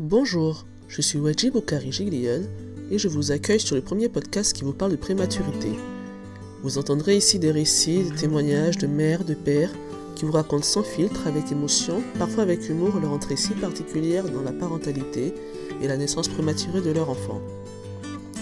[0.00, 2.42] Bonjour, je suis Wajib Okari Giglion
[2.88, 5.72] et je vous accueille sur le premier podcast qui vous parle de prématurité.
[6.62, 9.72] Vous entendrez ici des récits, des témoignages de mères, de pères
[10.14, 14.42] qui vous racontent sans filtre, avec émotion, parfois avec humour, leur entrée si particulière dans
[14.42, 15.34] la parentalité
[15.82, 17.40] et la naissance prématurée de leur enfant.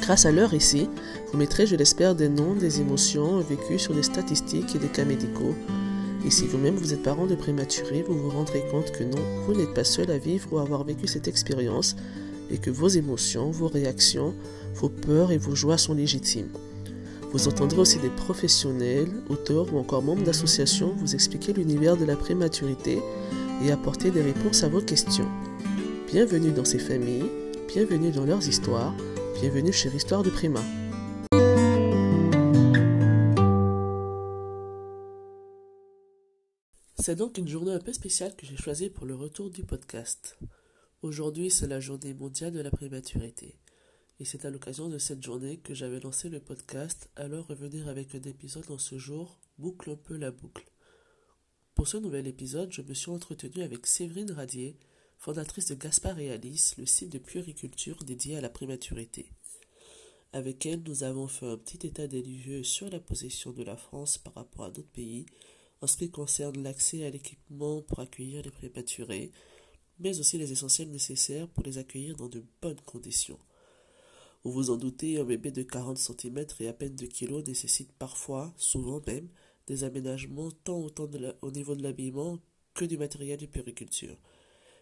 [0.02, 0.90] Grâce à leur récit,
[1.32, 5.06] vous mettrez, je l'espère, des noms, des émotions vécues sur des statistiques et des cas
[5.06, 5.54] médicaux
[6.26, 9.54] et si vous-même vous êtes parent de prématuré, vous vous rendrez compte que non, vous
[9.54, 11.94] n'êtes pas seul à vivre ou à avoir vécu cette expérience
[12.50, 14.34] et que vos émotions, vos réactions,
[14.74, 16.48] vos peurs et vos joies sont légitimes.
[17.30, 22.16] Vous entendrez aussi des professionnels, auteurs ou encore membres d'associations vous expliquer l'univers de la
[22.16, 22.98] prématurité
[23.64, 25.28] et apporter des réponses à vos questions.
[26.08, 27.30] Bienvenue dans ces familles,
[27.68, 28.94] bienvenue dans leurs histoires,
[29.40, 30.60] bienvenue chez Histoire de Prima.
[37.06, 40.36] C'est donc une journée un peu spéciale que j'ai choisie pour le retour du podcast.
[41.02, 43.60] Aujourd'hui, c'est la journée mondiale de la prématurité.
[44.18, 48.16] Et c'est à l'occasion de cette journée que j'avais lancé le podcast, alors revenir avec
[48.16, 50.66] un épisode en ce jour boucle un peu la boucle.
[51.76, 54.76] Pour ce nouvel épisode, je me suis entretenu avec Séverine Radier,
[55.16, 59.30] fondatrice de Gaspard et Alice, le site de puériculture dédié à la prématurité.
[60.32, 63.76] Avec elle, nous avons fait un petit état des lieux sur la position de la
[63.76, 65.26] France par rapport à d'autres pays
[65.80, 69.30] en ce qui concerne l'accès à l'équipement pour accueillir les prématurés,
[69.98, 73.38] mais aussi les essentiels nécessaires pour les accueillir dans de bonnes conditions.
[74.44, 77.92] Vous vous en doutez, un bébé de 40 cm et à peine 2 kg nécessite
[77.92, 79.28] parfois, souvent même,
[79.66, 81.08] des aménagements tant autant
[81.42, 82.38] au niveau de l'habillement
[82.74, 84.16] que du matériel de périculture.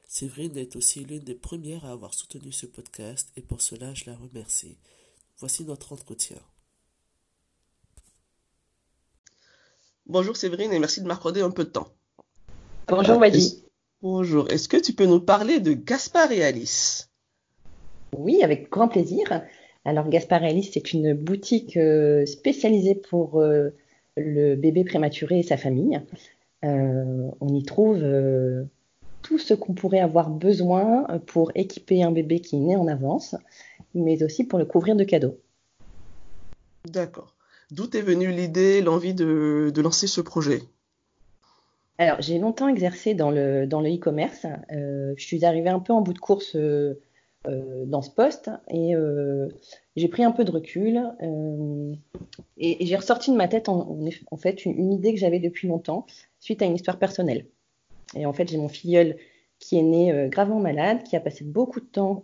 [0.06, 4.04] Séverine est aussi l'une des premières à avoir soutenu ce podcast et pour cela je
[4.04, 4.76] la remercie.
[5.38, 6.40] Voici notre entretien.
[10.06, 11.88] Bonjour Séverine et merci de m'accorder un peu de temps.
[12.88, 13.64] Bonjour Wadi.
[14.02, 14.50] Bonjour.
[14.50, 17.10] Est-ce que tu peux nous parler de Gaspard et Alice?
[18.14, 19.42] Oui, avec grand plaisir.
[19.86, 23.70] Alors Gaspard et Alice, c'est une boutique euh, spécialisée pour euh,
[24.18, 25.98] le bébé prématuré et sa famille.
[26.66, 28.04] Euh, on y trouve
[29.22, 33.36] tout ce qu'on pourrait avoir besoin pour équiper un bébé qui est né en avance,
[33.94, 35.38] mais aussi pour le couvrir de cadeaux.
[36.84, 37.33] D'accord.
[37.74, 40.62] D'où est venue l'idée, l'envie de, lancer ce projet?
[41.98, 44.46] Alors, j'ai longtemps exercé dans le e-commerce.
[44.70, 47.00] Euh, je suis arrivée un peu en bout de course euh,
[47.48, 48.94] euh, dans ce poste et
[49.96, 51.02] j'ai pris un peu de recul
[52.56, 56.06] et, j'ai ressorti de ma tête en, fait une, idée que j'avais depuis longtemps
[56.38, 57.46] suite à une histoire personnelle.
[58.14, 59.16] Et en fait, j'ai mon filleul
[59.58, 62.22] qui est né gravement malade, qui a passé beaucoup de temps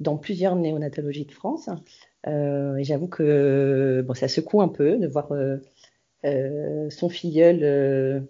[0.00, 1.68] dans plusieurs néonatologies de France.
[2.26, 5.58] Euh, et j'avoue que bon, ça secoue un peu de voir euh,
[6.24, 8.28] euh, son filleul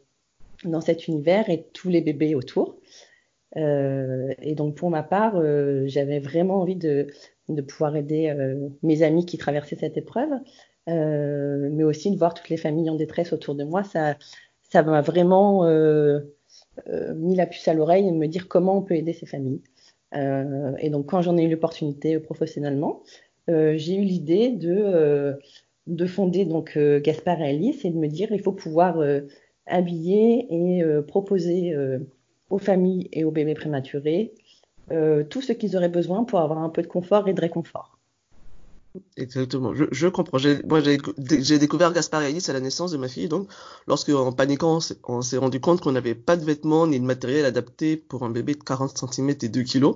[0.65, 2.78] dans cet univers et tous les bébés autour.
[3.56, 5.41] et donc pour ma part,
[5.87, 7.06] j'avais vraiment envie de,
[7.69, 8.34] pouvoir aider
[8.83, 10.31] mes amis qui traversaient cette épreuve,
[10.87, 13.84] mais aussi de voir toutes les familles en détresse autour de moi.
[13.84, 14.16] Ça,
[14.62, 15.65] ça m'a vraiment
[16.88, 19.62] mis la puce à l'oreille et me dire comment on peut aider ces familles.
[20.15, 23.03] et donc quand j'en ai eu l'opportunité professionnellement,
[23.49, 25.34] j'ai eu l'idée de, euh,
[25.87, 29.03] de fonder donc euh, Gaspard et Alice et de me dire il faut pouvoir
[29.66, 31.75] habiller et proposer
[32.50, 34.34] aux familles et aux bébés prématurés
[34.88, 37.94] tout ce qu'ils auraient besoin pour avoir un peu de confort et de réconfort.
[39.16, 40.38] Exactement, je, je comprends.
[40.69, 43.49] Moi, j'ai découvert Gaspard et Alice à la naissance de ma fille, donc
[43.88, 47.44] lorsque, en paniquant, on s'est rendu compte qu'on n'avait pas de vêtements ni de matériel
[47.44, 49.94] adapté pour un bébé de 40 cm et 2 kg.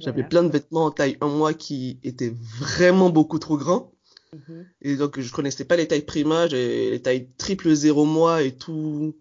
[0.00, 3.92] J'avais plein de vêtements en taille 1 mois qui étaient vraiment beaucoup trop grands.
[4.34, 4.64] Mm-hmm.
[4.82, 9.16] Et donc, je connaissais pas les tailles prima, les tailles triple zéro mois et tout,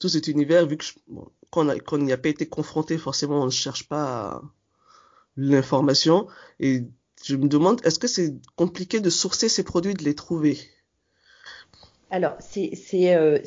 [0.00, 3.46] tout cet univers, vu que bon, quand on n'y a pas été confronté, forcément, on
[3.46, 4.42] ne cherche pas
[5.36, 6.28] l'information.
[6.58, 6.84] Et
[7.24, 10.58] je me demande, est-ce que c'est compliqué de sourcer ces produits, de les trouver?
[12.10, 13.38] Alors, c'est euh,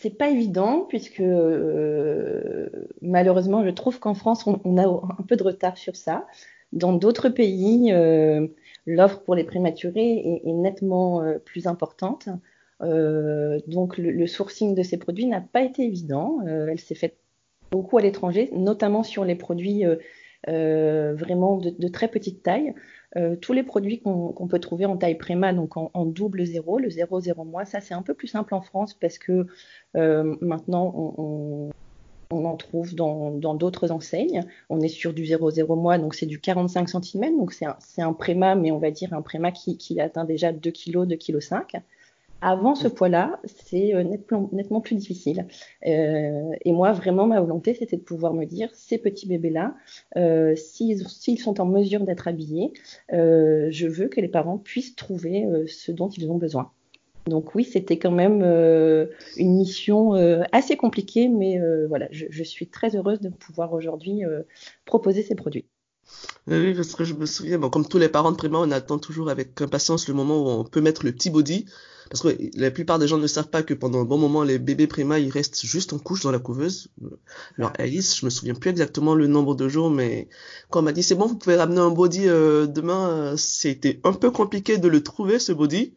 [0.00, 2.68] c'est pas évident puisque euh,
[3.02, 6.26] malheureusement, je trouve qu'en France, on, a un peu de retard sur ça.
[6.72, 8.46] Dans d'autres pays, euh,
[8.86, 12.28] l'offre pour les prématurés est, nettement euh, plus importante.
[12.80, 16.40] donc, le, sourcing de ces produits n'a pas été évident.
[16.46, 17.16] elle s'est faite
[17.72, 19.84] beaucoup à l'étranger, notamment sur les produits
[20.46, 22.72] vraiment de, très petite taille.
[23.16, 26.88] Euh, tous les produits qu'on peut trouver en taille préma, donc en, double zéro, le
[26.88, 29.46] 0,0 mois, ça c'est un peu plus simple en France parce que
[29.96, 31.70] euh, maintenant on,
[32.30, 34.42] en trouve dans d'autres enseignes.
[34.68, 38.54] On est sur du 0,0 mois, donc c'est du 45 cm, donc c'est un, préma,
[38.54, 41.76] mais on va dire un préma qui, atteint déjà 2 kg, 2 kg 5.
[42.40, 45.48] Avant ce poids-là, c'est euh, nettement, nettement, plus difficile.
[45.86, 49.74] Euh, et moi, vraiment, ma volonté, c'était de pouvoir me dire, ces petits bébés-là,
[50.16, 52.72] euh, s'ils sont en mesure d'être habillés,
[53.12, 56.70] euh, je veux que les parents puissent trouver euh, ce dont ils ont besoin.
[57.26, 58.42] Donc oui, c'était quand même
[59.36, 60.12] une mission
[60.50, 64.22] assez compliquée, mais voilà, je, je, suis très heureuse de pouvoir aujourd'hui
[64.86, 65.66] proposer ces produits.
[66.46, 68.98] Oui, parce que je me souviens, bon, comme tous les parents de primaire, on attend
[68.98, 71.66] toujours avec impatience le moment où on peut mettre le petit body.
[72.10, 74.58] Parce que la plupart des gens ne savent pas que pendant un bon moment, les
[74.58, 76.88] bébés prima, ils restent juste en couche dans la couveuse.
[77.58, 80.28] Alors Alice, je me souviens plus exactement le nombre de jours, mais
[80.70, 84.14] quand on m'a dit c'est bon, vous pouvez ramener un body euh, demain, c'était un
[84.14, 85.94] peu compliqué de le trouver ce body.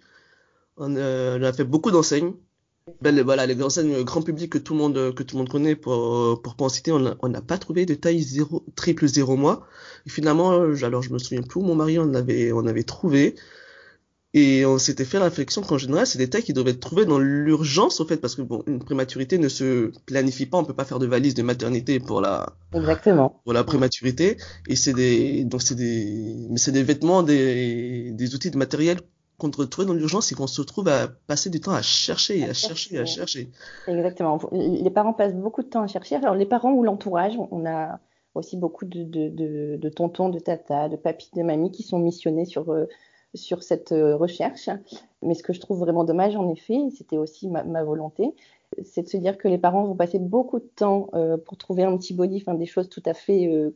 [0.75, 2.33] On, euh, on a fait beaucoup d'enseignes.
[3.01, 5.49] Ben, les, voilà, les enseignes grand public que tout le monde que tout le monde
[5.49, 9.35] connaît pour pour pas en citer, on n'a pas trouvé de taille zéro, triple zéro
[9.35, 9.65] mois.
[10.05, 13.35] Et finalement, alors je me souviens plus où mon mari on avait on avait trouvé.
[14.33, 17.03] Et on s'était fait la réflexion qu'en général, c'est des tailles qui doivent être trouvées
[17.03, 20.73] dans l'urgence, au fait, parce que bon, une prématurité ne se planifie pas, on peut
[20.73, 23.41] pas faire de valise de maternité pour la, Exactement.
[23.43, 24.37] pour la prématurité.
[24.69, 29.01] Et c'est des, donc c'est des, mais c'est des vêtements, des, des outils de matériel
[29.41, 32.51] qu'on retrouve dans l'urgence et qu'on se retrouve à passer du temps à chercher, à,
[32.51, 33.49] à chercher, à chercher.
[33.87, 34.39] Exactement.
[34.51, 36.15] Les parents passent beaucoup de temps à chercher.
[36.15, 37.99] Alors, les parents ou l'entourage, on a
[38.35, 41.99] aussi beaucoup de, de, de, de tontons, de tatas, de papis, de mamies qui sont
[41.99, 42.85] missionnés sur, euh,
[43.33, 44.69] sur cette euh, recherche.
[45.23, 48.33] Mais ce que je trouve vraiment dommage, en effet, c'était aussi ma, ma volonté,
[48.83, 51.83] c'est de se dire que les parents vont passer beaucoup de temps euh, pour trouver
[51.83, 53.47] un petit body, enfin des choses tout à fait.
[53.47, 53.75] Euh,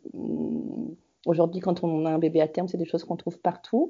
[1.27, 3.89] Aujourd'hui, quand on a un bébé à terme, c'est des choses qu'on trouve partout.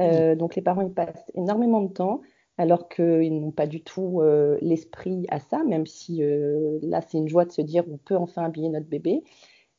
[0.00, 2.20] Euh, donc les parents, ils passent énormément de temps
[2.56, 7.18] alors qu'ils n'ont pas du tout euh, l'esprit à ça, même si euh, là, c'est
[7.18, 9.24] une joie de se dire on peut enfin habiller notre bébé.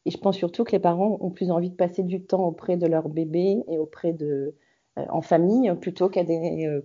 [0.06, 2.78] Et je pense surtout que les parents ont plus envie de passer du temps auprès
[2.78, 4.56] de leur bébé et auprès de,
[4.98, 6.24] euh, en famille plutôt qu'à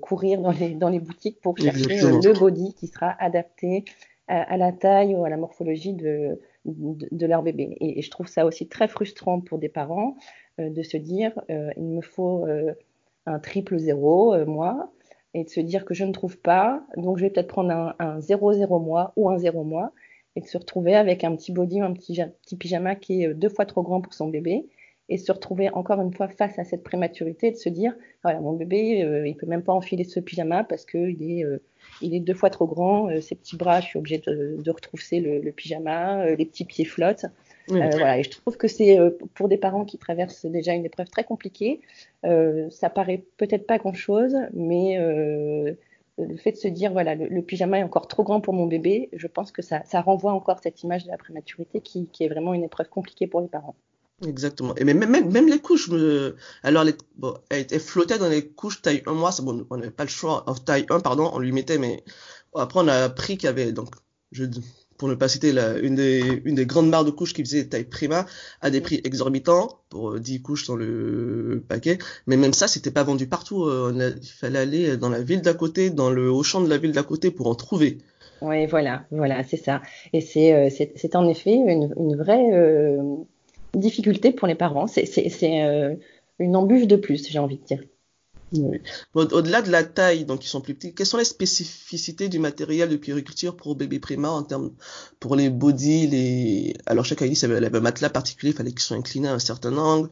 [0.00, 3.85] courir dans les, dans les boutiques pour chercher le body qui sera adapté
[4.27, 7.77] à, à, la taille ou à la morphologie de, de, de leur bébé.
[7.81, 10.17] Et, et, je trouve ça aussi très frustrant pour des parents
[10.59, 12.47] de se dire il me faut
[13.26, 14.93] un triple zéro mois
[15.34, 17.94] et de se dire que je ne trouve pas, donc je vais peut-être prendre un,
[17.99, 19.93] un 0,0 mois ou un 0 mois
[20.37, 23.49] et de se retrouver avec un petit body un petit, petit pyjama qui est deux
[23.49, 24.67] fois trop grand pour son bébé
[25.08, 28.40] et se retrouver encore une fois face à cette prématurité et de se dire voilà
[28.40, 31.61] mon bébé euh, il peut même pas enfiler ce pyjama parce que il est euh,
[32.00, 35.20] il est deux fois trop grand euh, ses petits bras je suis obligée de, retrousser
[35.20, 37.26] le pyjama les petits pieds flottent
[37.70, 37.81] oui.
[37.93, 38.99] voilà et je trouve que c'est
[39.34, 41.81] pour des parents qui traversent déjà une épreuve très compliquée
[42.22, 44.99] ça paraît peut-être pas grand chose mais
[46.25, 48.67] le fait de se dire voilà le, le, pyjama est encore trop grand pour mon
[48.67, 52.25] bébé, je pense que ça, ça renvoie encore cette image de la prématurité qui, qui,
[52.25, 53.76] est vraiment une épreuve compliquée pour les parents.
[54.26, 54.75] Exactement.
[54.76, 56.37] Et même, même, même les couches, me...
[56.62, 59.90] alors les, bon, elle, elle, flottait dans les couches taille 1 mois, bon, on n'avait
[59.90, 62.05] pas le choix, taille 1, pardon, on lui mettait, mais
[62.55, 63.94] après on a appris qu'il y avait, donc,
[64.32, 64.44] je,
[65.00, 68.26] pour ne pas citer une, des, grandes marques de couches qui faisait taille prima
[68.61, 71.97] à des prix exorbitants pour 10 couches dans le paquet.
[72.26, 73.64] Mais même ça, c'était pas vendu partout.
[73.64, 76.76] A, il fallait aller dans la ville d'à côté, dans le haut champ de la
[76.76, 77.97] ville d'à côté pour en trouver.
[78.43, 79.81] Oui, voilà, voilà, c'est ça.
[80.12, 83.17] Et c'est, euh, c'est, en effet une, vraie euh,
[83.73, 84.87] difficulté pour les parents.
[84.87, 85.94] C'est, c'est euh,
[86.38, 87.82] une embûche de plus, j'ai envie de dire.
[89.14, 92.88] Au-delà de la taille, donc ils sont plus petits, quelles sont les spécificités du matériel
[92.88, 94.73] de puériculture pour bébé prima en termes
[95.20, 98.97] pour les body, les alors chaque Alice avait, un matelas particulier, il fallait qu'ils soient
[98.97, 100.11] inclinés à un certain angle.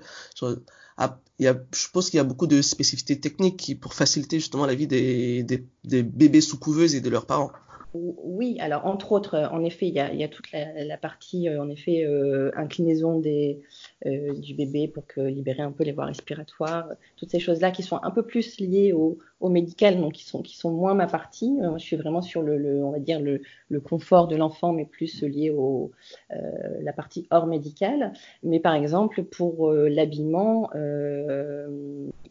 [0.97, 4.41] Ah, y a, je pense qu'il y a beaucoup de spécificités techniques qui, pour faciliter
[4.41, 7.53] justement la vie des, des, des bébés sous couveuse et de leurs parents.
[7.95, 11.71] Oui, alors entre autres, euh, en effet, il y a, toute la, partie, euh, en
[11.71, 17.31] effet, euh, inclinaison euh, du bébé pour que libérer un peu les voies respiratoires, toutes
[17.31, 19.19] ces choses-là qui sont un peu plus liées au,
[19.49, 21.59] médical, donc qui sont, qui sont moins ma partie.
[21.79, 23.41] Je suis vraiment sur le, on va dire le,
[23.81, 25.91] confort de l'enfant, mais plus lié au
[26.29, 28.13] la partie hors médicale.
[28.43, 30.69] Mais par exemple, pour l'habillement,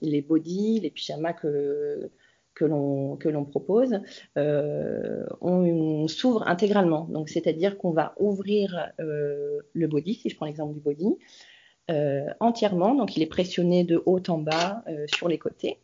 [0.01, 2.11] les bodys, les pyjamas que
[2.57, 3.99] que l'on propose,
[4.37, 5.59] euh, on,
[6.03, 7.07] on s'ouvre intégralement.
[7.11, 11.17] Donc c'est-à-dire qu'on va ouvrir euh, le body, si je prends l'exemple du body,
[11.91, 12.95] euh, entièrement.
[12.95, 15.77] Donc il est pressionné de haut en bas euh, sur les côtés.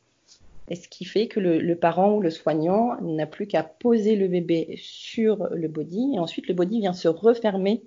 [0.70, 4.16] Et ce qui fait que le, le parent ou le soignant n'a plus qu'à poser
[4.16, 7.84] le bébé sur le body et ensuite le body vient se refermer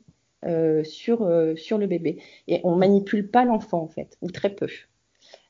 [0.85, 2.23] sur, sur le bébé.
[2.47, 4.69] Et on manipule pas l'enfant en fait, ou très peu.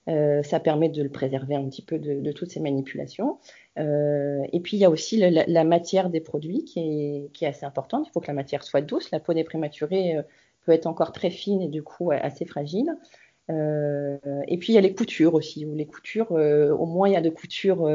[0.09, 3.39] Euh, ça permet de le préserver un petit peu de, de toutes ces manipulations.
[3.79, 7.45] Euh, et puis il y a aussi la, la, matière des produits qui est, qui
[7.45, 8.07] est, assez importante.
[8.09, 9.11] Il faut que la matière soit douce.
[9.11, 10.23] La peau des prématurés euh,
[10.65, 12.97] peut être encore très fine et du coup assez fragile.
[13.51, 15.67] Euh, et puis il y a les coutures aussi.
[15.67, 17.89] Où les coutures, au moins il y a de coutures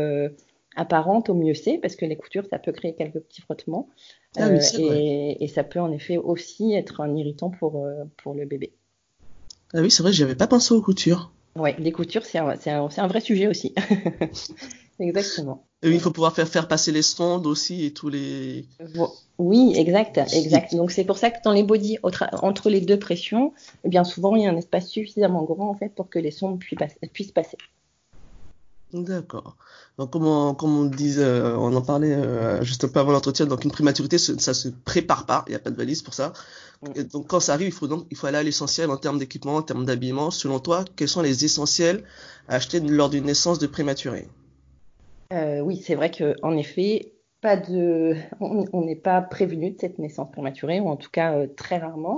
[0.75, 3.89] apparente, au mieux c'est, parce que les coutures, ça peut créer quelques petits frottements.
[4.37, 7.85] Ah et, et, ça peut en effet aussi être un irritant pour,
[8.17, 8.71] pour le bébé.
[9.73, 11.33] Ah oui, c'est vrai, j'avais pas pensé aux coutures.
[11.55, 13.73] Oui, les coutures, c'est un, un, un, vrai sujet aussi.
[14.99, 15.65] Exactement.
[15.83, 18.65] Et il faut pouvoir faire, faire passer les sondes aussi et tous les.
[19.39, 20.75] Oui, exact, exact.
[20.75, 23.53] Donc c'est pour ça que dans les bodies, entre les deux pressions,
[23.83, 26.29] eh bien souvent il y a un espace suffisamment grand en fait pour que les
[26.29, 27.57] sondes puissent passer.
[28.93, 29.55] D'accord.
[29.97, 33.11] Donc, comme on, comme on disait, euh, on en parlait euh, juste un peu avant
[33.11, 36.13] l'entretien, donc une prématurité, ça se prépare pas, il n'y a pas de valise pour
[36.13, 36.33] ça.
[36.81, 37.03] Mm.
[37.03, 39.55] donc, quand ça arrive, il faut donc, il faut aller à l'essentiel en termes d'équipement,
[39.55, 40.29] en termes d'habillement.
[40.29, 42.03] Selon toi, quels sont les essentiels
[42.49, 44.27] à acheter lors d'une naissance de prématuré?
[45.31, 50.29] Euh, Oui, c'est vrai qu'en effet, pas de, on n'est pas prévenu de cette naissance
[50.31, 52.17] prématurée, ou en tout cas très rarement.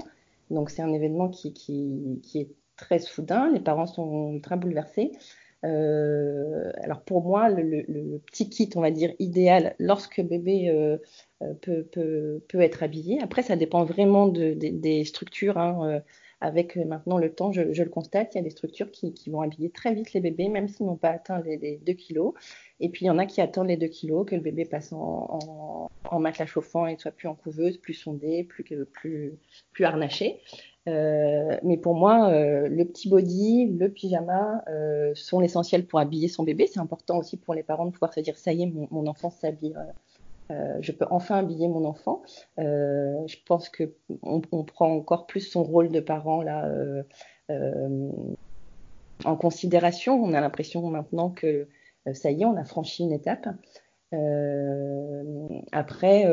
[0.49, 3.51] Donc, c'est un événement qui, qui, qui est très soudain.
[3.51, 5.11] Les parents sont très bouleversés.
[5.63, 10.97] Euh, alors pour moi, le, petit kit, on va dire, idéal lorsque bébé euh,
[11.41, 13.21] euh, peut, être habillé.
[13.21, 15.57] Après, ça dépend vraiment de, des structures.
[15.57, 16.01] Hein,
[16.41, 19.69] avec maintenant le temps, je, le constate, il y a des structures qui, vont habiller
[19.69, 22.33] très vite les bébés, même s'ils n'ont pas atteint les, 2 kilos.
[22.81, 24.91] Et puis il y en a qui attendent les 2 kilos, que le bébé passe
[24.91, 25.89] en
[26.19, 29.33] matelas chauffant et soit plus en couveuse, plus sondé, plus, plus,
[29.71, 30.41] plus harnaché.
[30.89, 36.27] Euh, mais pour moi, euh, le petit body, le pyjama euh, sont l'essentiel pour habiller
[36.27, 36.67] son bébé.
[36.67, 39.29] C'est important aussi pour les parents de pouvoir se dire ça y est, mon, enfant
[39.29, 39.75] s'habille.
[40.49, 42.21] je peux enfin habiller mon enfant.
[42.57, 46.69] je pense que on, prend encore plus son rôle de parent là
[49.25, 50.21] en considération.
[50.21, 51.67] On a l'impression maintenant que
[52.13, 53.47] ça y est, on a franchi une étape.
[55.71, 56.25] après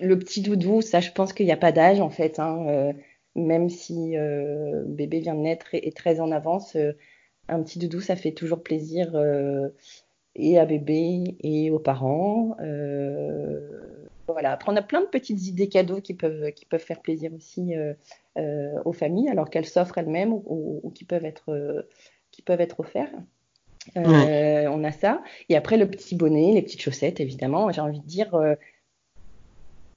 [0.00, 2.38] le petit doudou, ça, je pense qu'il n'y a pas d'âge en fait.
[2.38, 2.92] Hein, euh,
[3.34, 6.92] même si euh, bébé vient de naître et est très en avance, euh,
[7.48, 9.16] un petit doudou, ça fait toujours plaisir
[10.34, 12.56] et à bébé et aux parents.
[14.26, 14.52] voilà.
[14.52, 17.72] Après, on a plein de petites idées cadeaux qui peuvent, qui peuvent faire plaisir aussi
[18.36, 21.86] aux familles, alors qu'elles s'offrent elles-mêmes ou, qui peuvent être,
[22.32, 23.14] qui peuvent être offertes.
[23.96, 25.22] On a ça.
[25.48, 27.72] Et après, le petit bonnet, les petites chaussettes, évidemment.
[27.72, 28.38] J'ai envie de dire,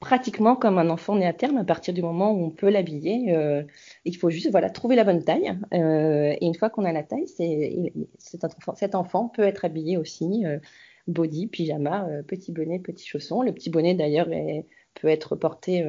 [0.01, 3.33] pratiquement comme un enfant né à terme à partir du moment où on peut l'habiller.
[3.33, 3.63] Euh,
[4.03, 5.55] il faut juste voilà trouver la bonne taille.
[5.73, 7.27] Euh, et une fois qu'on a la taille,
[8.17, 10.57] cet enfant, peut être habillé aussi euh,
[11.07, 13.43] body, pyjama, petit bonnet, petit chausson.
[13.43, 14.27] Le petit bonnet d'ailleurs
[14.95, 15.85] peut être porté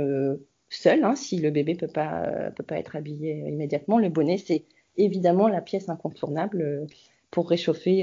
[0.68, 3.98] seul hein, si le bébé peut pas peut pas être habillé immédiatement.
[3.98, 4.64] Le bonnet c'est
[4.98, 6.86] évidemment la pièce incontournable
[7.30, 8.02] pour réchauffer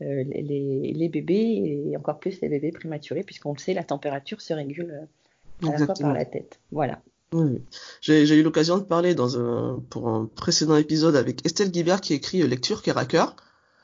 [0.00, 4.52] les, les, bébés et encore plus les bébés prématurés, puisqu'on le sait, la température se
[4.52, 5.08] régule
[5.62, 6.60] à la fois par la tête.
[6.70, 7.00] Voilà.
[7.32, 7.62] Oui.
[8.00, 12.14] J'ai eu l'occasion de parler dans un, pour un précédent épisode avec Estelle Guibert qui
[12.14, 13.36] écrit Lecture Cœur à Cœur.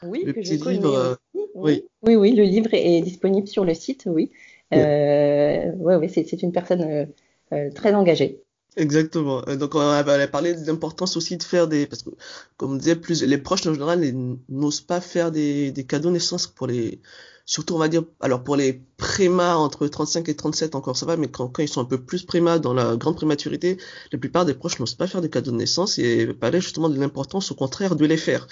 [0.03, 0.95] Oui, le que petit livre.
[0.95, 1.15] Euh,
[1.55, 1.85] oui.
[2.03, 2.17] oui.
[2.17, 4.31] oui, le livre est disponible sur le site, oui.
[4.71, 7.07] Oui, euh, ouais, ouais, c'est une personne euh,
[7.53, 8.43] euh, très engagée.
[8.79, 9.43] Exactement.
[9.57, 12.11] Donc on a parlé de l'importance aussi de faire des parce que
[12.57, 14.01] comme on disait plus les proches en général
[14.49, 17.01] n'osent pas faire des, des cadeaux naissance pour les
[17.45, 21.17] surtout on va dire alors pour les prémas entre 35 et 37 encore ça va
[21.17, 23.79] mais quand, quand ils sont un peu plus prémas dans la grande prématurité
[24.13, 27.01] la plupart des proches n'osent pas faire des cadeaux de naissance et parler justement de
[27.01, 28.47] l'importance au contraire de les faire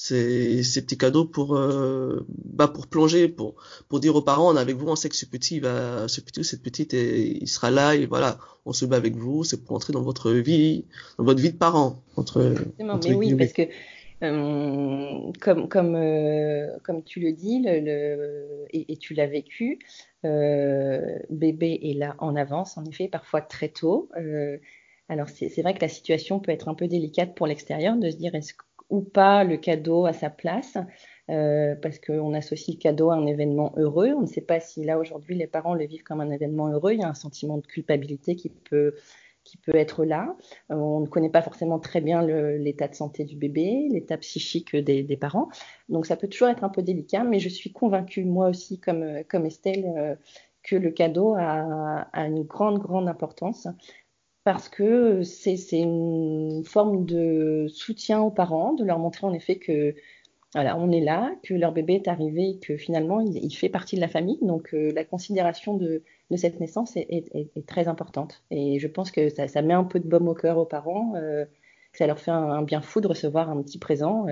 [0.00, 3.56] c'est ces petits cadeaux pour euh, bah pour plonger pour
[3.88, 6.20] pour dire aux parents on est avec vous on sait que ce petit va ce
[6.20, 9.74] petit cette petite il sera là et voilà on se bat avec vous c'est pour
[9.74, 10.84] entrer dans votre vie
[11.18, 13.62] dans votre vie de parent entre, mais oui parce que
[14.22, 19.78] euh, comme, comme, euh, comme tu le dis, le, et, tu l'as vécu,
[20.24, 24.08] euh, bébé est là en avance, en effet, parfois très tôt.
[25.08, 28.16] alors c'est vrai que la situation peut être un peu délicate pour l'extérieur, de se
[28.16, 28.54] dire est-ce
[28.90, 30.78] ou pas le cadeau à sa place,
[31.26, 34.12] parce qu'on associe le cadeau à un événement heureux.
[34.16, 36.92] On ne sait pas si là aujourd'hui les parents le vivent comme un événement heureux.
[36.92, 38.94] Il y a un sentiment de culpabilité qui peut
[39.48, 40.36] qui peut être là.
[40.70, 44.76] Euh, on ne connaît pas forcément très bien l'état de santé du bébé, l'état psychique
[44.76, 45.48] des, parents.
[45.88, 49.24] Donc ça peut toujours être un peu délicat, mais je suis convaincue, moi aussi, comme,
[49.28, 50.14] comme Estelle, euh,
[50.62, 53.66] que le cadeau a, une grande, grande importance
[54.48, 59.94] parce que c'est une forme de soutien aux parents, de leur montrer en effet que
[60.54, 64.00] voilà, on est là, que leur bébé est arrivé, que finalement il, fait partie de
[64.00, 64.38] la famille.
[64.40, 66.02] Donc euh, la considération de,
[66.36, 68.42] cette naissance est, très importante.
[68.50, 71.44] Et je pense que ça, met un peu de baume au cœur aux parents, euh,
[71.92, 74.28] que ça leur fait un, bien fou de recevoir un petit présent.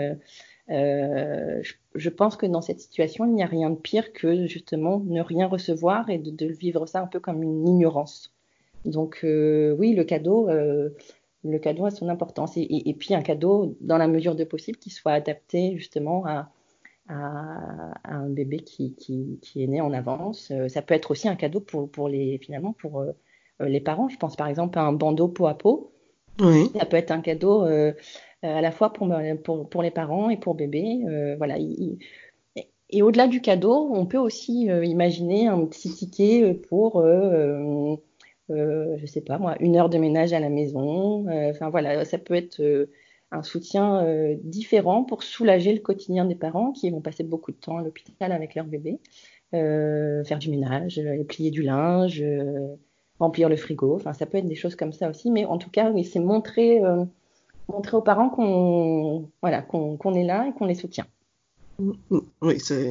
[0.71, 1.63] Euh,
[1.95, 5.21] je, pense que dans cette situation, il n'y a rien de pire que justement ne
[5.21, 8.33] rien recevoir et de vivre ça un peu comme une ignorance.
[8.87, 10.91] Donc euh, oui, le cadeau, euh,
[11.45, 12.57] le cadeau a son importance.
[12.57, 16.25] Et, et, et, puis un cadeau, dans la mesure de possible, qui soit adapté justement
[16.25, 16.51] à,
[17.09, 20.53] à, un bébé qui, qui, qui, est né en avance.
[20.69, 23.05] ça peut être aussi un cadeau pour, pour les, finalement, pour
[23.61, 24.09] les parents.
[24.09, 25.93] Je pense par exemple à un bandeau peau à peau.
[26.41, 26.71] Oui.
[26.79, 27.63] Ça peut être un cadeau
[28.43, 29.13] à la fois pour,
[29.45, 31.03] pour, pour, les parents et pour bébé.
[31.39, 31.57] voilà.
[31.59, 37.05] et au-delà du cadeau, on peut aussi imaginer un petit ticket pour
[38.51, 41.29] euh, je sais pas moi, une heure de ménage à la maison.
[41.29, 42.91] Euh, enfin voilà, ça peut être euh,
[43.33, 47.57] un soutien euh, différent pour soulager le quotidien des parents qui vont passer beaucoup de
[47.57, 49.01] temps à l'hôpital avec leur bébé,
[49.53, 52.23] faire du ménage, plier du linge,
[53.19, 53.95] remplir le frigo.
[53.97, 56.21] Enfin, ça peut être des choses comme ça aussi, mais en tout cas, oui, c'est
[56.21, 56.81] montrer,
[57.69, 61.07] montrer aux parents qu'on voilà, qu'on est là et qu'on les soutient.
[62.43, 62.91] Oui, c'est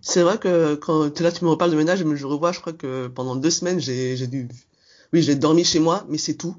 [0.00, 3.08] c'est vrai que quand là tu me reparles de ménage, je revois, je crois que
[3.08, 4.48] pendant deux semaines, j'ai dû
[5.16, 6.54] oui, j'ai dormi chez moi, mais c'est tout.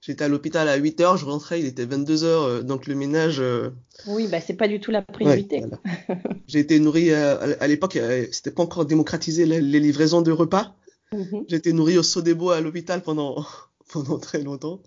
[0.00, 2.96] J'étais à l'hôpital à 8 heures, je rentrais, il était 22 heures, euh, donc le
[2.96, 3.38] ménage.
[3.38, 3.70] Euh,
[4.08, 5.62] oui, bah c'est pas du tout la priorité.
[6.48, 7.96] j'ai été nourri euh, à, l'époque,
[8.32, 10.74] c'était pas encore démocratisé les, livraisons de repas.
[11.12, 11.44] Mhm.
[11.46, 13.46] J'ai été nourri au Sodebo à l'hôpital pendant
[13.92, 14.80] pendant très longtemps.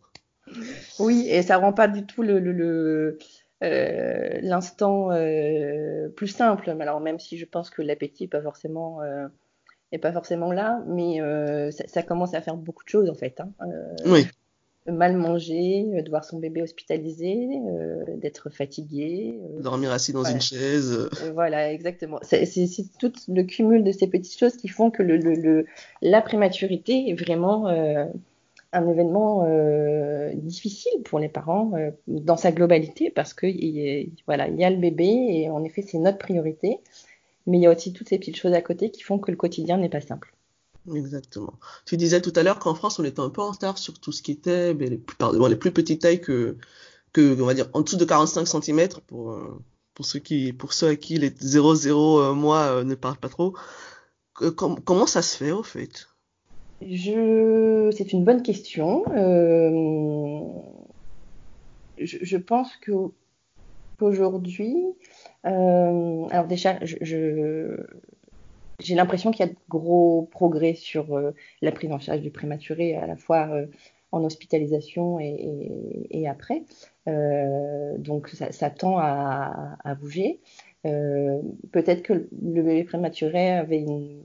[1.00, 3.18] Oui, et ça rend pas du tout le, le,
[3.62, 5.08] l'instant
[6.18, 6.70] plus simple.
[6.82, 9.00] Alors même si je pense que l'appétit pas forcément
[9.92, 13.40] n'est pas forcément là, mais euh, ça, commence à faire beaucoup de choses en fait.
[13.40, 13.50] Hein.
[13.62, 14.28] Euh, oui.
[14.86, 17.50] Mal manger, euh, de voir son bébé hospitalisé,
[18.16, 19.38] d'être fatigué.
[19.60, 21.10] Dormir assis dans une chaise.
[21.34, 22.20] voilà, exactement.
[22.22, 22.46] C'est
[23.00, 25.66] tout le cumul de ces petites choses qui font que le, le,
[26.02, 29.46] la prématurité est vraiment un événement
[30.36, 31.72] difficile pour les parents
[32.08, 33.48] dans sa globalité parce que
[34.26, 36.80] voilà, il y a le bébé et en effet c'est notre priorité
[37.48, 39.38] mais il y a aussi toutes ces petites choses à côté qui font que le
[39.38, 40.34] quotidien n'est pas simple.
[40.94, 41.54] Exactement.
[41.86, 44.12] Tu disais tout à l'heure qu'en France, on était un peu en retard sur tout
[44.12, 45.18] ce qui était ben, les, plus,
[45.50, 46.58] les plus petites tailles que,
[47.14, 49.60] que, on va dire, en dessous de 45 cm pour, euh,
[49.94, 53.30] pour, ceux, qui, pour ceux à qui les 0-0 euh, mois euh, ne parlent pas
[53.30, 53.54] trop.
[54.34, 56.08] comment ça se fait, au fait?
[56.82, 57.92] Je...
[57.96, 59.04] C'est une bonne question.
[61.98, 62.70] Je, je, pense
[63.98, 64.76] qu'aujourd'hui,
[65.44, 66.80] alors déjà,
[68.80, 72.32] j'ai l'impression qu'il y a de gros progrès sur euh, la prise en charge du
[72.32, 73.68] prématuré, à la fois euh,
[74.12, 76.64] en hospitalisation et, après.
[77.06, 80.40] donc ça, tend à, bouger.
[80.84, 82.30] Peut-être que le
[82.64, 84.24] bébé prématuré avait une,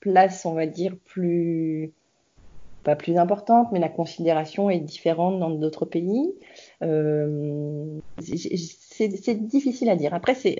[0.00, 1.92] place, on va dire, plus
[2.84, 6.32] pas plus importante, mais la considération est différente dans d'autres pays.
[6.82, 7.98] Euh,
[8.98, 10.12] c'est difficile à dire.
[10.14, 10.56] Après, si,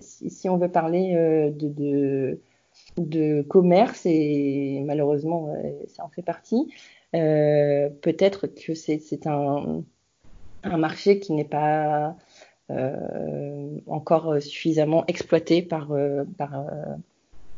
[0.00, 2.40] si, on veut parler euh, de, de,
[2.98, 6.72] de, commerce, et malheureusement, euh, ça en fait partie,
[7.14, 9.82] euh, peut-être que c'est un,
[10.62, 12.16] un, marché qui n'est pas
[12.70, 15.90] euh, encore suffisamment exploité par,
[16.36, 16.66] par,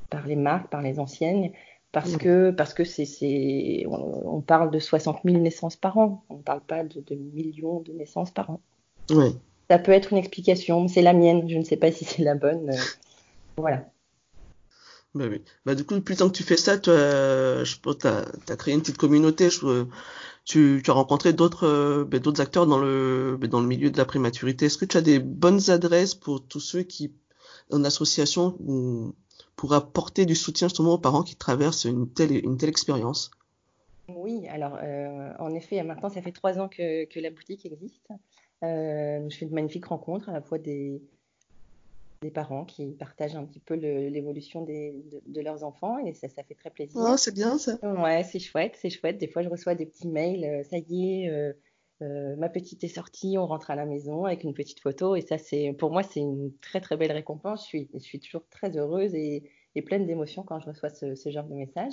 [0.09, 1.51] par les marques, par les anciennes
[1.93, 6.43] parce que parce que c'est on, parle de 60 000 naissances par an, on ne
[6.43, 8.61] parle pas de, de, millions de naissances par an.
[9.11, 9.37] Oui.
[9.71, 12.35] Ça peut être une explication, c'est la mienne, je ne sais pas si c'est la
[12.35, 12.71] bonne.
[12.71, 12.83] Euh,
[13.57, 13.89] voilà.
[15.15, 15.43] Bah oui.
[15.65, 18.75] Bah du coup, depuis le temps que tu fais ça, tu as, tu as, créé
[18.75, 19.49] une petite communauté.
[19.49, 19.87] Je,
[20.45, 23.97] tu, tu as rencontré d'autres euh, d'autres acteurs dans le bah, dans le milieu de
[23.97, 24.67] la prématurité.
[24.67, 27.13] Est-ce que tu as des bonnes adresses pour tous ceux qui
[27.71, 29.15] en association ou
[29.55, 33.31] pour apporter du soutien justement aux parents qui traversent une telle, une telle expérience?
[34.09, 38.11] Oui, alors euh, en effet, maintenant ça fait trois ans que, que la boutique existe.
[38.63, 41.01] Euh, je fais de magnifiques rencontres à la fois des,
[42.21, 44.93] des parents qui partagent un petit peu l'évolution de,
[45.27, 47.01] de, leurs enfants et ça, ça fait très plaisir.
[47.03, 47.79] Oh, c'est bien ça.
[47.83, 49.19] Ouais, c'est chouette, c'est chouette.
[49.19, 51.55] Des fois, je reçois des petits mails, euh, ça y est,
[52.01, 55.39] ma petite est sortie, on rentre à la maison avec une petite photo et ça,
[55.39, 57.63] c'est pour moi, c'est une très très belle récompense.
[57.63, 59.43] Je suis, je suis toujours très heureuse et,
[59.75, 61.93] et pleine d'émotions quand je reçois ce, ce, genre de message.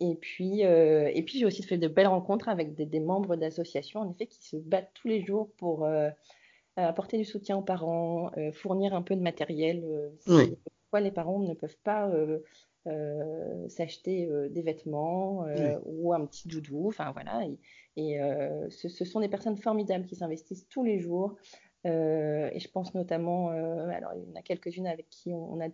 [0.00, 3.36] Et puis, euh, et puis j'ai aussi fait de belles rencontres avec des, des membres
[3.36, 6.10] d'associations, en effet, qui se battent tous les jours pour euh,
[6.76, 9.82] apporter du soutien aux parents, euh, fournir un peu de matériel.
[10.26, 10.56] oui.
[10.64, 12.12] Pourquoi les parents ne peuvent pas
[13.68, 15.46] s'acheter des vêtements
[15.84, 17.44] ou un petit doudou, enfin voilà.
[17.44, 17.58] Et,
[17.96, 18.20] et
[18.70, 21.34] ce, ce, sont des personnes formidables qui s'investissent tous les jours.
[21.86, 25.60] Euh, et je pense notamment, euh, alors il y en a quelques-unes avec qui on,
[25.60, 25.68] a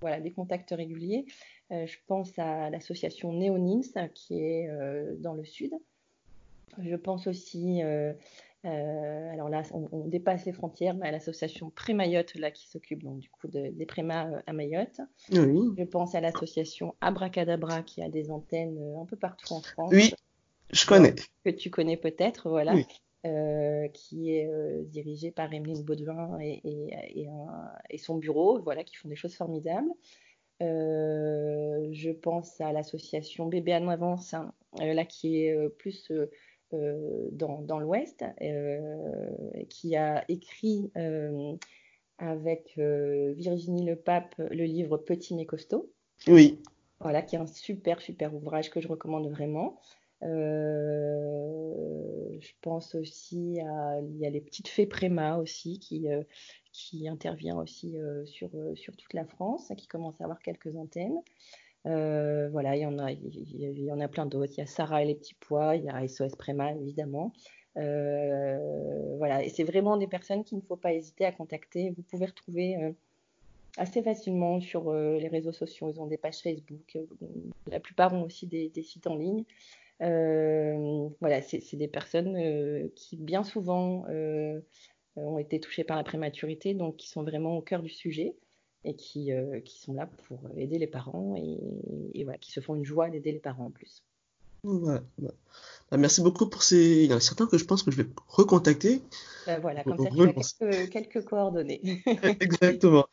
[0.00, 1.26] voilà, des contacts réguliers.
[1.70, 4.68] Euh, je pense à l'association Néonins qui est
[5.18, 5.72] dans le sud.
[6.82, 12.68] Je pense aussi, alors là on, dépasse les frontières, mais à l'association Prémayotte là qui
[12.68, 15.00] s'occupe donc du coup de, des prémas à Mayotte.
[15.32, 15.74] Oui.
[15.76, 19.92] Je pense à l'association Abracadabra qui a des antennes un peu partout en France.
[19.92, 20.14] Oui,
[20.70, 21.14] je connais.
[21.44, 22.74] Que tu connais peut-être, voilà.
[22.74, 22.86] Oui.
[23.24, 24.50] Euh, qui est
[24.86, 27.28] dirigée par Emeline Baudouin et, et,
[27.90, 29.92] et, son bureau, voilà, qui font des choses formidables.
[30.60, 36.10] je pense à l'association Bébé en Avance, hein, là qui est plus
[36.72, 38.24] dans, dans l'Ouest,
[39.68, 40.90] qui a écrit
[42.18, 45.92] avec Virginie Le Pape le livre Petit mais costaud.
[46.26, 46.60] Oui.
[46.98, 49.78] Voilà, qui est un super, super ouvrage que je recommande vraiment.
[50.24, 51.70] Euh,
[52.40, 56.22] je pense aussi à, il y a les petites fées Préma aussi qui, euh,
[56.72, 61.20] qui intervient aussi euh, sur, sur toute la France, qui commence à avoir quelques antennes.
[61.84, 64.52] voilà, il y en a, il y en a plein d'autres.
[64.56, 67.32] Il y a Sarah et les petits pois, il y a SOS Préma évidemment.
[67.74, 71.90] voilà, et c'est vraiment des personnes qu'il ne faut pas hésiter à contacter.
[71.90, 72.94] Vous pouvez retrouver
[73.76, 75.90] assez facilement sur les réseaux sociaux.
[75.92, 76.96] Ils ont des pages Facebook.
[77.66, 79.44] la plupart ont aussi des, des sites en ligne.
[80.00, 84.60] Euh, voilà, c'est des personnes euh, qui bien souvent euh,
[85.16, 88.34] ont été touchées par la prématurité, donc qui sont vraiment au cœur du sujet
[88.84, 89.30] et qui,
[89.64, 93.30] qui sont là pour aider les parents et, voilà, qui se font une joie d'aider
[93.30, 94.02] les parents en plus.
[94.64, 97.04] Bah, merci beaucoup pour ces.
[97.04, 99.02] Il y en a certains que je pense que je vais recontacter.
[99.46, 102.02] Bah, voilà, comme ça tu as quelques, quelques coordonnées.
[102.40, 103.06] Exactement.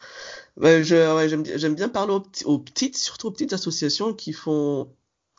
[0.57, 4.89] Bah, J'aime bien parler aux, aux, petites, surtout aux petites associations qui font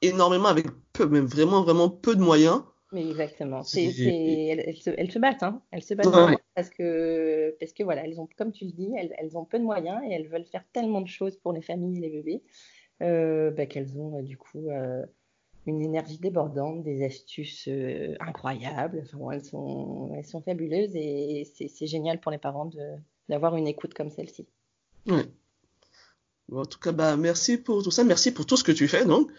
[0.02, 2.62] énormément avec peu, même vraiment, vraiment peu de moyens.
[2.92, 3.62] Mais exactement.
[3.62, 5.62] C'est, elles, se, elles, se, battent, hein.
[5.70, 9.14] Elles se battent parce que, parce que voilà, elles ont, comme tu le dis, elles,
[9.16, 11.98] elles, ont peu de moyens et elles veulent faire tellement de choses pour les familles
[11.98, 12.42] et les bébés
[13.02, 15.04] euh, bah, qu'elles ont euh, du coup euh,
[15.66, 19.02] une énergie débordante, des astuces euh, incroyables.
[19.04, 22.96] Enfin, elles, sont, elles sont fabuleuses et c'est, génial pour les parents de,
[23.28, 24.46] d'avoir une écoute comme celle-ci.
[25.06, 25.26] Ouais.
[26.48, 28.04] Bon, en tout cas, bah, merci pour tout ça.
[28.04, 29.30] Merci pour tout ce que tu fais, donc.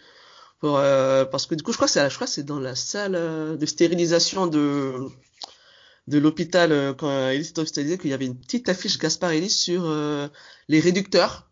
[0.64, 3.16] Euh, parce que du coup, je crois que c'est, je crois c'est dans la salle
[3.16, 4.94] euh, de stérilisation de
[6.08, 9.56] de l'hôpital euh, quand Elise était hospitalisée qu'il y avait une petite affiche Gaspard Elise
[9.56, 9.92] sur
[10.68, 11.50] les réducteurs.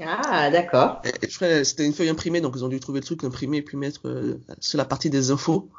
[0.00, 1.00] Ah, d'accord.
[1.04, 3.62] je crois c'était une feuille imprimée, donc ils ont dû trouver le truc imprimé et
[3.62, 4.02] puis mettre
[4.60, 5.70] sur la partie des infos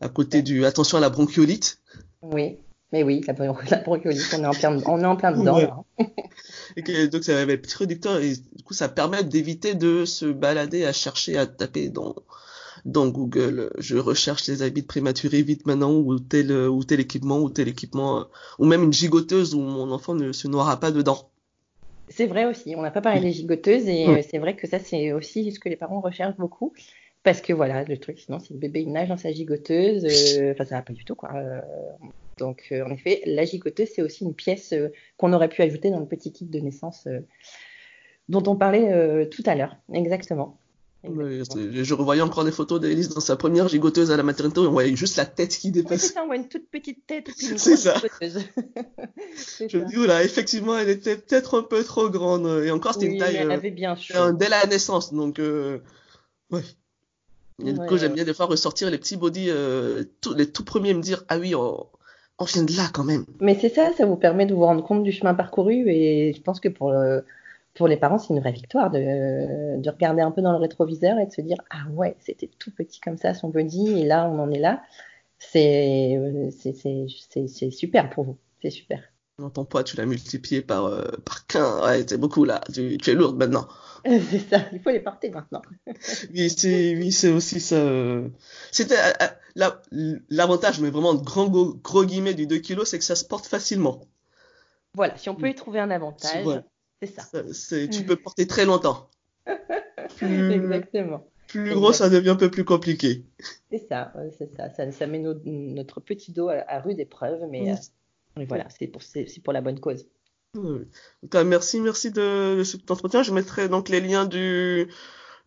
[0.00, 1.78] à côté du attention à la bronchiolite.
[2.22, 2.58] Oui.
[2.92, 5.86] Mais oui, la, bronchiolite, on est en plein, on est en plein dedans.
[6.76, 10.84] et donc, ça avait petit réducteur et du coup, ça permet d'éviter de se balader
[10.84, 12.16] à chercher, à taper dans,
[12.84, 13.70] dans Google.
[13.78, 18.26] Je recherche les habits prématurés vite maintenant ou tel, ou tel équipement ou tel équipement,
[18.58, 21.30] ou même une gigoteuse où mon enfant ne se noiera pas dedans.
[22.08, 22.74] C'est vrai aussi.
[22.76, 25.68] On n'a pas parlé des gigoteuses et c'est vrai que ça, c'est aussi ce que
[25.68, 26.72] les parents recherchent beaucoup.
[27.22, 30.52] Parce que voilà, le truc, sinon, si le bébé il nage dans sa gigoteuse, euh,
[30.52, 31.30] enfin, ça va pas du tout, quoi.
[31.34, 31.60] Euh,
[32.40, 35.90] donc, euh, en effet, la gigoteuse, c'est aussi une pièce euh, qu'on aurait pu ajouter
[35.90, 37.20] dans le petit kit de naissance euh,
[38.28, 39.76] dont on parlait tout à l'heure.
[39.92, 40.58] Exactement.
[41.04, 44.94] je revoyais encore des photos d'Elise dans sa première gigoteuse à la maternité, on voyait
[44.96, 46.00] juste la tête qui dépasse.
[46.00, 47.94] c'est ça, on voit une toute petite tête C'est ça.
[48.20, 52.46] je me dis, oula, effectivement, elle était peut-être un peu trop grande.
[52.64, 53.36] Et encore, c'était une taille.
[53.36, 54.32] Elle avait bien chaud.
[54.32, 56.62] dès la naissance, donc, ouais.
[57.58, 59.50] du coup, j'aime bien des fois ressortir les petits body,
[60.36, 61.84] les tout premiers, me dire, ah oui, on,
[62.40, 63.24] on vient de là quand même.
[63.40, 66.40] Mais c'est ça, ça vous permet de vous rendre compte du chemin parcouru et je
[66.40, 66.92] pense que pour,
[67.74, 71.18] pour les parents, c'est une vraie victoire de, de, regarder un peu dans le rétroviseur
[71.18, 74.28] et de se dire Ah ouais, c'était tout petit comme ça son body et là
[74.28, 74.82] on en est là.
[75.38, 76.18] C'est
[77.70, 79.00] super pour vous, c'est super.
[79.54, 83.10] Ton poids, tu l'as multiplié par, euh, par 15, ouais, c'est beaucoup là, tu, tu
[83.10, 83.66] es lourde maintenant.
[84.04, 85.62] c'est ça, il faut les porter maintenant.
[86.34, 87.76] oui, c'est oui, aussi ça.
[87.76, 88.28] Euh.
[88.70, 88.96] C'était
[89.58, 93.46] euh, l'avantage, mais vraiment grand gros, guillemets du 2 kg, c'est que ça se porte
[93.46, 94.00] facilement.
[94.94, 96.62] Voilà, si on peut y trouver un avantage,
[97.00, 97.86] c'est ça.
[97.86, 99.08] tu peux porter très longtemps.
[100.22, 101.26] Exactement.
[101.48, 103.24] Plus gros, ça devient un peu plus compliqué.
[103.70, 104.92] C'est ça, c'est ça.
[104.92, 105.06] ça.
[105.06, 107.74] met notre petit dos à, rude épreuve, mais,
[108.36, 109.02] voilà, c'est pour,
[109.42, 110.06] pour la bonne cause.
[111.34, 113.22] merci, merci de, cet entretien.
[113.22, 114.88] Je mettrai donc les liens du,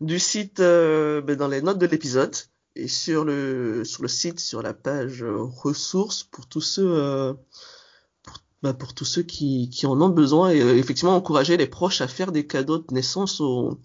[0.00, 2.34] du site euh, ben, dans les notes de l'épisode
[2.76, 7.34] et sur le, sur le site, sur la page euh, ressources pour tous ceux, euh,
[8.22, 12.00] pour, ben, pour, tous ceux qui, qui en ont besoin et effectivement encourager les proches
[12.00, 13.78] à faire des cadeaux de naissance au,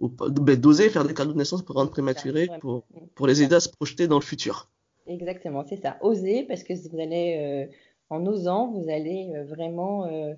[0.00, 3.60] ben, d'oser faire des cadeaux de naissance pour rendre prématurés, pour, pour les aider à
[3.60, 4.68] se projeter dans le futur.
[5.06, 5.96] Exactement, c'est ça.
[6.00, 7.68] Oser parce que vous allez
[8.12, 10.34] en osant, vous allez euh, vraiment euh,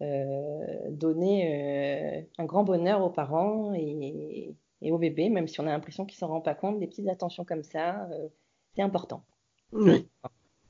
[0.00, 5.70] euh, donner un grand bonheur aux parents et, et au bébé, même si on a
[5.70, 8.28] l'impression qu'il ne s'en rend pas compte, des petites attentions comme ça, euh,
[8.74, 9.24] c'est important.
[9.72, 10.08] Oui.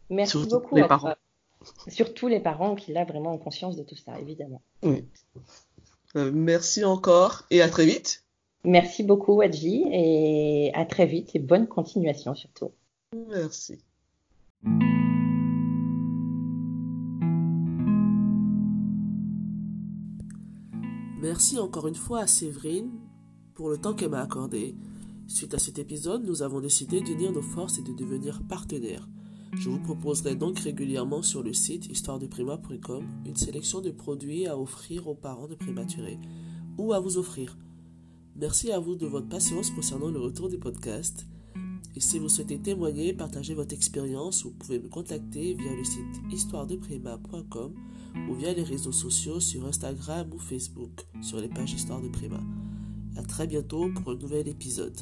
[0.08, 0.76] Merci beaucoup.
[1.88, 4.62] Surtout les parents qui là vraiment ont conscience de tout ça, évidemment.
[4.82, 5.04] Oui.
[6.16, 8.24] Euh, merci encore et à très vite.
[8.64, 12.72] Merci beaucoup Wadji et à très vite et bonne continuation surtout.
[13.28, 13.78] Merci.
[21.22, 22.90] Merci encore une fois à Séverine
[23.60, 24.74] pour le temps qu'elle m'a accordé.
[25.26, 29.06] Suite à cet épisode, nous avons décidé d'unir nos forces et de devenir partenaires.
[29.52, 35.08] Je vous proposerai donc régulièrement sur le site histoiredeprima.com une sélection de produits à offrir
[35.08, 36.18] aux parents de prématurés
[36.78, 37.58] ou à vous offrir.
[38.34, 41.26] Merci à vous de votre patience concernant le retour du podcast.
[41.94, 46.22] Et si vous souhaitez témoigner, partager votre expérience, vous pouvez me contacter via le site
[46.32, 47.74] histoiredeprima.com
[48.26, 52.40] ou via les réseaux sociaux sur Instagram ou Facebook sur les pages Histoire de Préma.
[53.16, 54.98] À très bientôt pour un nouvel épisode.